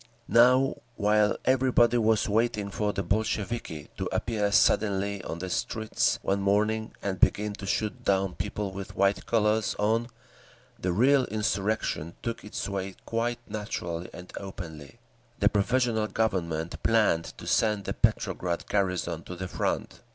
Now 0.27 0.77
while 0.95 1.37
everybody 1.45 1.99
was 1.99 2.27
waiting 2.27 2.71
for 2.71 2.91
the 2.91 3.03
Bolsheviki 3.03 3.87
to 3.99 4.09
appear 4.11 4.51
suddenly 4.51 5.23
on 5.23 5.37
the 5.37 5.49
streets 5.51 6.17
one 6.23 6.41
morning 6.41 6.95
and 7.03 7.19
begin 7.19 7.53
to 7.53 7.67
shoot 7.67 8.03
down 8.03 8.33
people 8.33 8.71
with 8.71 8.95
white 8.95 9.27
collars 9.27 9.75
on, 9.77 10.07
the 10.79 10.91
real 10.91 11.25
insurrection 11.25 12.15
took 12.23 12.43
its 12.43 12.67
way 12.67 12.95
quite 13.05 13.37
naturally 13.47 14.09
and 14.11 14.33
openly. 14.37 14.97
The 15.37 15.49
Provisional 15.49 16.07
Government 16.07 16.81
planned 16.81 17.37
to 17.37 17.45
send 17.45 17.83
the 17.85 17.93
Petrograd 17.93 18.65
garrison 18.67 19.21
to 19.25 19.35
the 19.35 19.47
front. 19.47 20.01